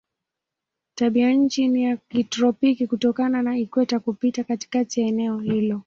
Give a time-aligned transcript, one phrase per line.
[0.95, 5.79] Tabianchi ni ya kitropiki kutokana na ikweta kupita katikati ya eneo hilo.